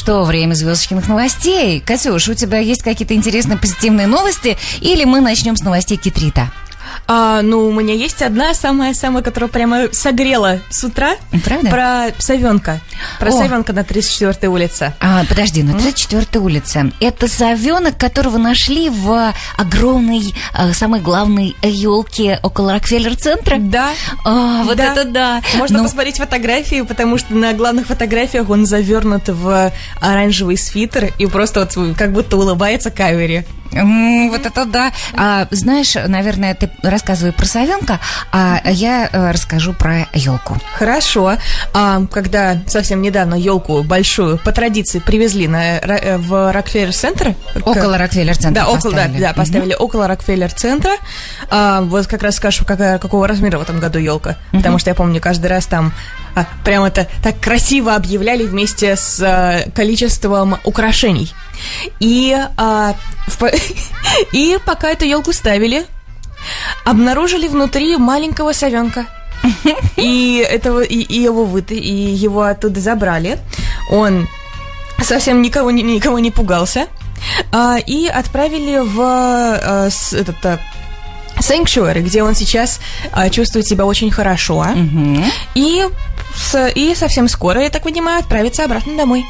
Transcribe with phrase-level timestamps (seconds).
[0.00, 1.78] Что, время звездочных новостей.
[1.78, 4.56] Катюш, у тебя есть какие-то интересные позитивные новости?
[4.80, 6.50] Или мы начнем с новостей Китрита?
[7.06, 11.16] А, ну, у меня есть одна самая-самая, которая прямо согрела с утра.
[11.44, 11.70] Правда?
[11.70, 12.80] Про совенка.
[13.18, 13.32] Про О.
[13.32, 14.94] совенка на 34-й улице.
[15.00, 16.92] А, подожди, на 34-й улице.
[17.00, 23.56] Это совенок, которого нашли в огромной, э, самой главной елке около Рокфеллер-центра?
[23.58, 23.90] Да.
[24.24, 24.92] А, вот Да.
[24.92, 25.42] это да.
[25.56, 31.26] Можно Ну, посмотреть фотографии, потому что на главных фотографиях он завернут в оранжевый свитер и
[31.26, 33.46] просто вот как будто улыбается кавери.
[33.72, 34.92] Вот это да.
[35.14, 38.00] А, знаешь, наверное, ты рассказывай про совенка,
[38.32, 40.56] а я э, расскажу про елку.
[40.74, 41.36] Хорошо.
[41.72, 47.34] А, когда совсем недавно елку большую по традиции привезли на, э, в Рокфеллер-центр.
[47.64, 50.92] Около Рокфеллер-центра Да, около, да, да, поставили около Рокфеллер-центра.
[51.48, 54.36] А, вот как раз скажу, какая, какого размера в этом году елка.
[54.52, 55.92] Потому что я помню, каждый раз там
[56.34, 61.32] а, прям это так красиво объявляли вместе с а, количеством украшений.
[62.00, 62.94] И, а,
[63.26, 63.42] в
[64.32, 65.84] и пока эту елку ставили,
[66.84, 69.06] обнаружили внутри маленького совенка.
[69.96, 73.38] И этого и, и его выты, и его оттуда забрали.
[73.90, 74.28] Он
[75.02, 76.88] совсем никого никого не пугался.
[77.52, 80.58] А, и отправили в с- этот а,
[81.40, 82.80] Sanctuary, где он сейчас
[83.12, 84.64] а, чувствует себя очень хорошо.
[84.74, 85.24] Мгм.
[85.54, 85.84] И,
[86.36, 89.24] с- и совсем скоро, я так понимаю, отправится обратно домой.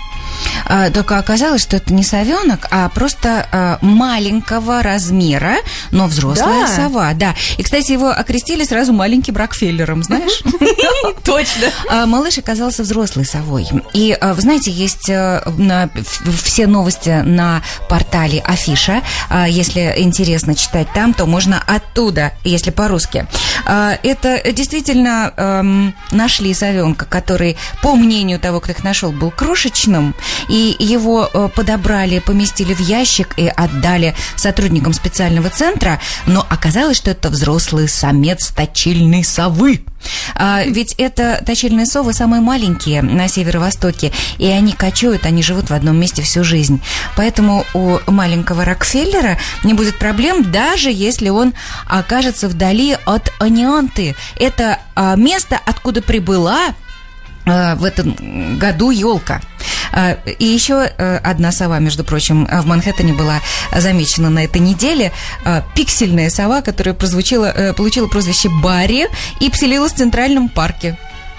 [0.67, 5.57] А, только оказалось, что это не совенок, а просто а, маленького размера,
[5.91, 6.77] но взрослая Да.
[6.77, 7.13] сова.
[7.15, 7.35] Да.
[7.59, 10.43] И, кстати, его окрестили сразу маленьким Рокфеллером, знаешь?
[11.25, 11.67] Точно.
[11.91, 13.69] А, Малыш оказался взрослой совой.
[13.93, 15.43] И, вы знаете, есть э,
[16.43, 19.03] все новости на портале Афиша.
[19.49, 23.27] Если интересно читать там, то можно оттуда, если по-русски.
[23.67, 30.15] Это действительно эм, нашли совенка, который, по мнению того, кто их нашел, был крошечным.
[30.51, 36.01] И его э, подобрали, поместили в ящик и отдали сотрудникам специального центра.
[36.27, 39.85] Но оказалось, что это взрослый самец точильной совы.
[40.35, 45.75] А, ведь это точильные совы самые маленькие на северо-востоке, и они кочуют, они живут в
[45.75, 46.81] одном месте всю жизнь.
[47.17, 51.55] Поэтому у маленького Рокфеллера не будет проблем, даже если он
[51.87, 54.17] окажется вдали от Онианты.
[54.37, 56.75] Это а, место, откуда прибыла
[57.47, 59.41] а, в этом году елка.
[59.93, 63.41] А, И еще э, одна сова, между прочим, а, в Манхэттене была
[63.75, 65.13] замечена на этой неделе.
[65.45, 69.09] А, Пиксельная сова, которая прозвучила, э, получила прозвище Барри
[69.41, 70.97] и поселилась в Центральном парке.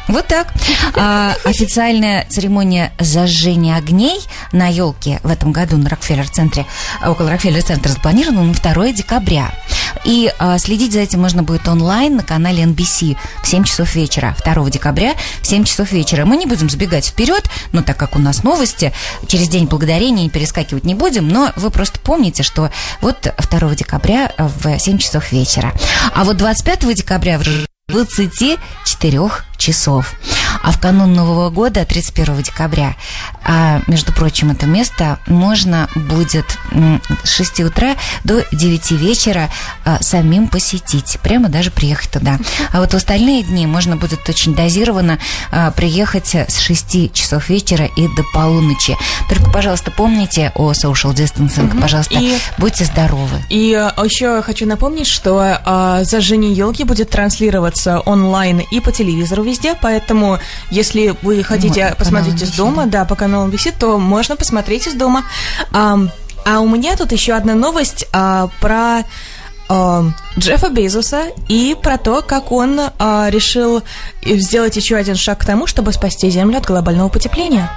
[0.07, 0.47] Вот так.
[0.95, 4.19] А, официальная церемония зажжения огней
[4.51, 6.65] на елке в этом году на Рокфеллер-центре,
[7.05, 9.51] около Рокфеллер-центра запланирована на 2 декабря.
[10.03, 14.35] И а, следить за этим можно будет онлайн на канале NBC в 7 часов вечера.
[14.43, 16.25] 2 декабря в 7 часов вечера.
[16.25, 18.93] Мы не будем забегать вперед, но так как у нас новости,
[19.27, 22.69] через День Благодарения перескакивать не будем, но вы просто помните, что
[23.01, 25.73] вот 2 декабря в 7 часов вечера.
[26.13, 27.45] А вот 25 декабря в
[27.87, 30.15] 24 часов.
[30.63, 32.95] А в канун Нового года, 31 декабря,
[33.43, 36.57] а, между прочим, это место можно будет
[37.23, 39.49] с 6 утра до 9 вечера
[39.85, 41.17] а, самим посетить.
[41.23, 42.37] Прямо даже приехать туда.
[42.71, 45.17] А вот в остальные дни можно будет очень дозированно
[45.51, 48.97] а, приехать с 6 часов вечера и до полуночи.
[49.29, 51.79] Только, пожалуйста, помните о social distancing.
[51.79, 53.43] Пожалуйста, И- будьте здоровы.
[53.49, 53.69] И
[54.03, 60.39] еще хочу напомнить, что зажжение елки будет транслироваться онлайн и по телевизору везде, поэтому
[60.69, 64.93] если вы хотите по посмотреть из дома, да, по каналу NBC, то можно посмотреть из
[64.93, 65.23] дома.
[65.71, 66.11] Ам,
[66.45, 69.03] а у меня тут еще одна новость а, про
[69.69, 70.03] а,
[70.37, 73.83] Джеффа Безоса и про то, как он а, решил
[74.21, 77.71] сделать еще один шаг к тому, чтобы спасти Землю от глобального потепления.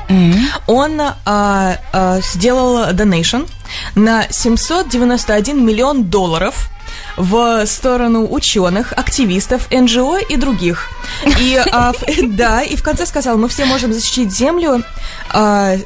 [0.66, 3.48] Он а, а, сделал donation
[3.94, 6.68] на 791 миллион долларов
[7.16, 10.90] в сторону ученых, активистов, НГО и других.
[11.40, 12.02] И а, в-
[12.36, 14.82] да, и в конце сказал, мы все можем защитить Землю,
[15.30, 15.76] а,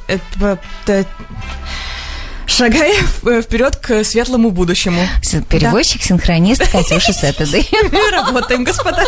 [2.46, 2.94] шагая
[3.42, 5.00] вперед к светлому будущему.
[5.48, 7.68] Переводчик, синхронист Катюша Сэттедей.
[8.12, 9.04] Работаем, господа.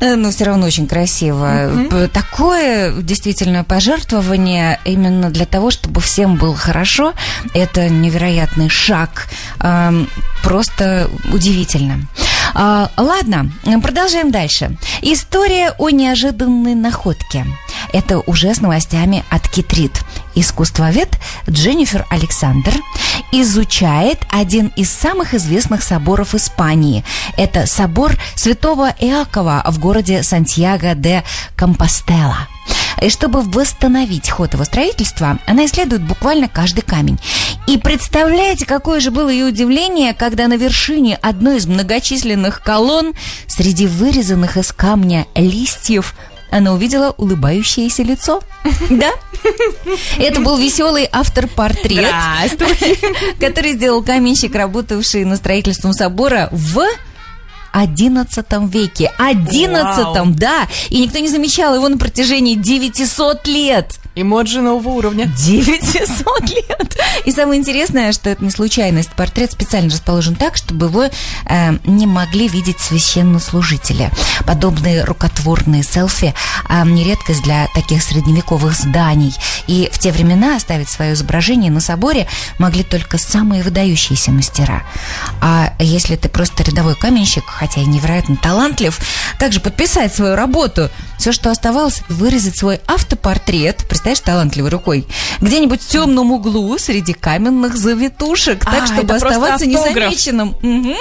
[0.00, 1.70] Но все равно очень красиво.
[2.12, 7.14] Такое действительно пожертвование именно для того, чтобы всем было хорошо.
[7.54, 9.28] Это невероятный шаг.
[10.42, 12.06] Просто удивительно.
[12.54, 13.50] А, Ладно,
[13.82, 14.76] продолжаем дальше.
[15.02, 17.46] История о неожиданной находке.
[17.92, 19.92] Это уже с новостями от Китрит.
[20.34, 21.18] Искусствовед
[21.48, 22.72] Дженнифер Александр
[23.32, 27.04] изучает один из самых известных соборов Испании.
[27.36, 31.24] Это собор Святого Иакова в городе Сантьяго де
[31.56, 32.48] Компостела.
[33.00, 37.18] И чтобы восстановить ход его строительства, она исследует буквально каждый камень.
[37.66, 43.14] И представляете, какое же было ее удивление, когда на вершине одной из многочисленных колонн
[43.46, 46.14] среди вырезанных из камня листьев
[46.50, 48.40] она увидела улыбающееся лицо.
[48.90, 49.12] Да?
[50.18, 52.12] Это был веселый автор-портрет,
[53.40, 56.84] который сделал каменщик, работавший на строительством собора в
[57.72, 59.12] XI веке.
[59.18, 60.68] XI, да!
[60.90, 63.98] И никто не замечал его на протяжении 900 лет.
[64.20, 65.26] Эмоджи нового уровня.
[65.26, 66.98] 900 лет.
[67.24, 69.10] И самое интересное, что это не случайность.
[69.10, 74.10] Портрет специально расположен так, чтобы его э, не могли видеть священнослужители.
[74.46, 76.34] Подобные рукотворные селфи
[76.68, 77.08] э, не
[77.42, 79.34] для таких средневековых зданий.
[79.66, 82.26] И в те времена оставить свое изображение на соборе
[82.58, 84.82] могли только самые выдающиеся мастера.
[85.40, 88.98] А если ты просто рядовой каменщик, хотя и невероятно талантлив,
[89.38, 90.90] также подписать свою работу.
[91.18, 95.06] Все, что оставалось, вырезать свой автопортрет, представляешь, талантливой рукой,
[95.40, 100.56] где-нибудь в темном углу среди каменных завитушек, так, А, чтобы оставаться незамеченным.
[100.62, 100.94] Мгм.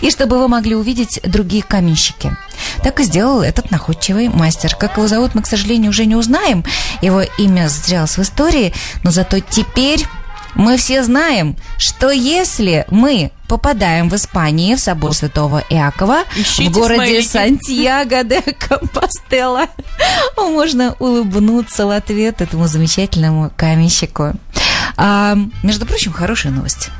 [0.00, 2.36] И чтобы его могли увидеть другие каменщики.
[2.82, 4.74] Так и сделал этот находчивый мастер.
[4.76, 6.64] Как его зовут, мы, к сожалению, уже не узнаем.
[7.02, 8.72] Его имя затерялось в истории,
[9.02, 10.06] но зато теперь
[10.54, 16.72] мы все знаем, что если мы попадаем в Испании в собор Святого Иакова Ищите в
[16.72, 17.28] городе смайлики.
[17.28, 19.66] Сантьяго де Компостела,
[20.36, 24.32] можно улыбнуться в ответ этому замечательному каменщику.
[24.96, 26.90] А, между прочим, хорошая новость.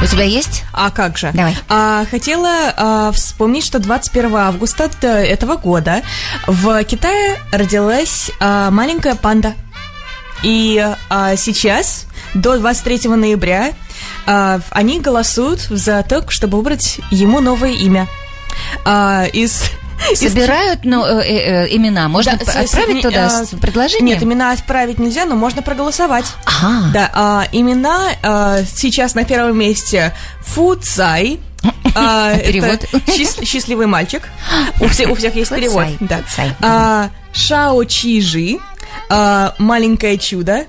[0.00, 0.62] У тебя есть?
[0.72, 1.32] А как же?
[1.34, 1.56] Давай.
[1.68, 6.02] А, хотела а, вспомнить, что 21 августа этого года
[6.46, 9.54] в Китае родилась а, маленькая панда.
[10.42, 13.72] И а, сейчас, до 23 ноября,
[14.26, 18.06] а, они голосуют за то, чтобы выбрать ему новое имя.
[18.84, 19.62] А, из...
[20.14, 22.06] Собирают ну, э, э, э, имена.
[22.08, 24.06] Можно Да, отправить с- туда а, с предложением?
[24.06, 26.24] Нет, имена отправить нельзя, но можно проголосовать.
[26.44, 26.90] Ага.
[26.92, 31.40] Да, а, имена а, сейчас на первом месте Фу Цай.
[31.96, 32.84] А, Перевод?
[33.08, 34.22] счаст- счастливый мальчик.
[34.80, 35.86] У всех, у всех есть перевод.
[35.98, 36.20] Да.
[36.60, 38.58] А, Шао Чи Жи.
[39.08, 40.64] А, Маленькое чудо.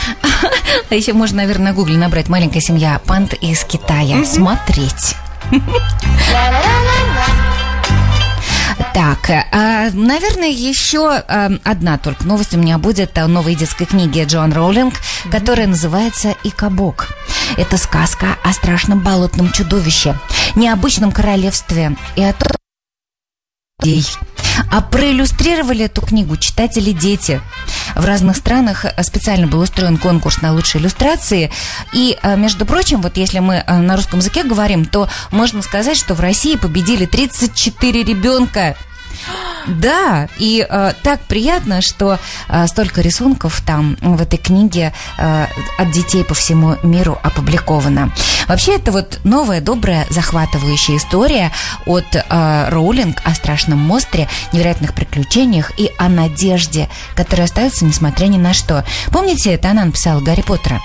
[0.90, 4.24] А еще можно, наверное, на гугле набрать «Маленькая семья панд из Китая».
[4.24, 5.16] Смотреть.
[8.94, 14.24] Так, а, наверное, еще а, одна только новость у меня будет о новой детской книге
[14.24, 14.94] Джон Роулинг,
[15.30, 17.08] которая называется «Икабок».
[17.56, 20.18] Это сказка о страшном болотном чудовище,
[20.56, 22.52] необычном королевстве и о том,
[23.82, 24.04] людей.
[24.70, 27.40] А проиллюстрировали эту книгу читатели-дети.
[27.94, 31.50] В разных странах э, специально был устроен конкурс на лучшие иллюстрации.
[31.92, 35.96] И, э, между прочим, вот если мы э, на русском языке говорим, то можно сказать,
[35.96, 38.76] что в России победили 34 ребенка.
[39.66, 45.46] Да, и э, так приятно, что э, столько рисунков там в этой книге э,
[45.78, 48.12] от детей по всему миру опубликовано.
[48.48, 51.52] Вообще, это вот новая, добрая, захватывающая история
[51.86, 58.38] от э, Роулинг о страшном монстре, невероятных приключениях и о надежде, которая остается несмотря ни
[58.38, 58.84] на что.
[59.10, 60.80] Помните, это она написала Гарри Поттера?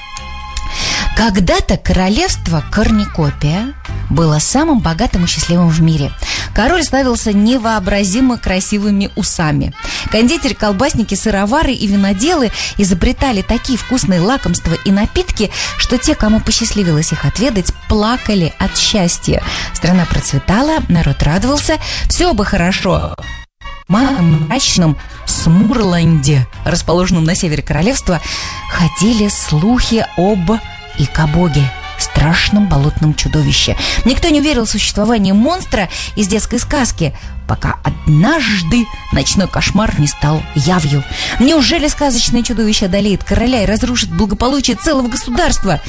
[1.15, 3.73] Когда-то королевство Корникопия
[4.09, 6.11] было самым богатым и счастливым в мире.
[6.53, 9.73] Король славился невообразимо красивыми усами.
[10.11, 17.11] Кондитеры, колбасники, сыровары и виноделы изобретали такие вкусные лакомства и напитки, что те, кому посчастливилось
[17.11, 19.43] их отведать, плакали от счастья.
[19.73, 21.77] Страна процветала, народ радовался,
[22.09, 23.15] все бы хорошо
[23.87, 28.21] мрачном Смурланде, расположенном на севере королевства,
[28.71, 30.51] ходили слухи об
[30.97, 31.69] Икабоге,
[32.17, 33.77] страшном болотном чудовище.
[34.05, 37.15] Никто не верил в существование монстра из детской сказки,
[37.47, 41.03] пока однажды ночной кошмар не стал явью.
[41.39, 45.79] Неужели сказочное чудовище одолеет короля и разрушит благополучие целого государства?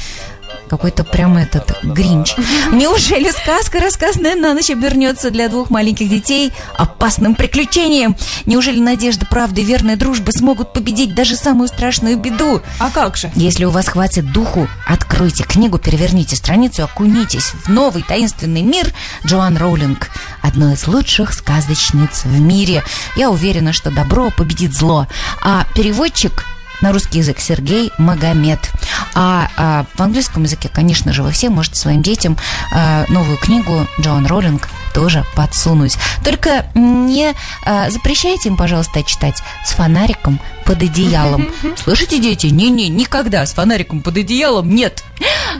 [0.69, 2.35] Какой-то прям этот гринч.
[2.71, 8.15] Неужели сказка, рассказанная на ночь, обернется для двух маленьких детей опасным приключением?
[8.45, 12.61] Неужели надежда, правда и верная дружба смогут победить даже самую страшную беду?
[12.79, 13.31] А как же?
[13.35, 18.93] Если у вас хватит духу, откройте книгу, переверните страницу, окунитесь в новый таинственный мир
[19.25, 20.09] Джоан Роулинг,
[20.41, 22.83] одной из лучших сказочниц в мире.
[23.15, 25.07] Я уверена, что добро победит зло.
[25.41, 26.45] А переводчик
[26.81, 28.71] на русский язык Сергей Магомед.
[29.15, 32.37] А, а в английском языке, конечно же, вы все можете своим детям
[32.73, 35.97] а, новую книгу Джоан Роллинг тоже подсунуть.
[36.23, 37.33] Только не
[37.65, 41.49] а, запрещайте им, пожалуйста, читать с фонариком под одеялом.
[41.77, 42.47] Слышите, дети?
[42.47, 45.03] Не-не, никогда с фонариком под одеялом нет.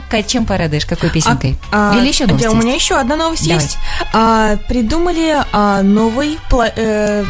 [0.08, 0.86] Кать, чем порадуешь?
[0.86, 1.58] Какой песенкой?
[1.70, 2.46] А, Или еще новость?
[2.46, 3.62] У меня еще одна новость Давай.
[3.62, 3.78] есть.
[4.12, 6.38] А, придумали а, новый
[6.76, 7.24] э,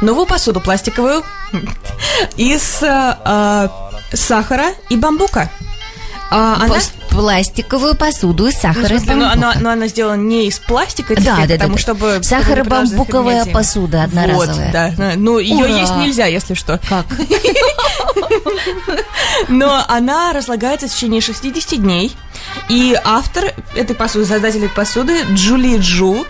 [0.00, 1.22] новую посуду пластиковую
[2.36, 3.68] из э,
[4.12, 5.50] сахара и бамбука.
[6.30, 6.76] А, она...
[7.10, 9.14] Пластиковую посуду из сахара ну, и бамбука.
[9.14, 12.20] Но, она, но она сделана не из пластика, да, да, потому да, чтобы...
[12.22, 14.46] Сахаро-бамбуковая посуда одноразовая.
[14.46, 15.12] Вот, да.
[15.16, 15.80] Ну, ее Ура!
[15.80, 16.80] есть нельзя, если что.
[16.88, 17.06] Как?
[19.48, 22.16] Но она разлагается в течение 60 дней.
[22.68, 26.26] И автор этой посуды, создатель посуды, Джули Джу,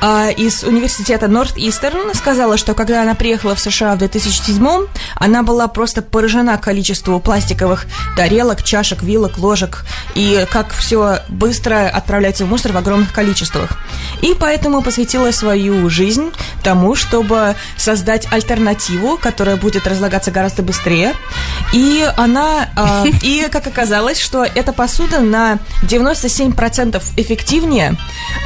[0.00, 4.86] а, из университета Норт-Истерн сказала, что когда она приехала в США в 2007
[5.16, 7.86] она была просто поражена количеству пластиковых
[8.16, 9.84] тарелок, чашек, вилок, ложек
[10.14, 13.78] и как все быстро отправляется в мусор в огромных количествах.
[14.22, 16.30] И поэтому посвятила свою жизнь
[16.62, 21.14] тому, чтобы создать альтернативу, которая будет разлагаться гораздо быстрее.
[21.72, 27.96] И она, э, и как оказалось, что эта посуда на 97% эффективнее,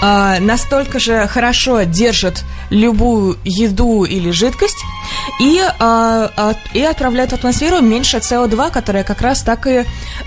[0.03, 4.85] э, настолько же же хорошо держит любую еду или жидкость
[5.41, 9.85] и, а, а, и отправляет в атмосферу меньше СО2, которая как раз так и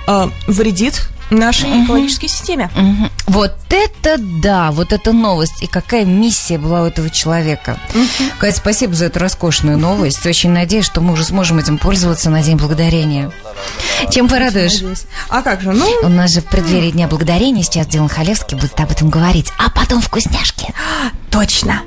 [0.08, 1.86] а, вредит нашей угу.
[1.86, 2.70] экологической системе.
[2.76, 3.10] Угу.
[3.28, 5.62] Вот это да, вот это новость.
[5.62, 7.78] И какая миссия была у этого человека.
[7.94, 8.30] Угу.
[8.40, 10.26] Кать, спасибо за эту роскошную новость.
[10.26, 13.32] Очень надеюсь, что мы уже сможем этим пользоваться на День Благодарения.
[14.12, 14.84] Чем порадуешь?
[15.30, 15.72] А как же?
[15.72, 15.88] Ну...
[16.04, 19.52] У нас же в преддверии Дня Благодарения сейчас Дилан Халевский будет об этом говорить.
[19.58, 20.74] А потом вкусняшки.
[21.32, 21.82] Точно.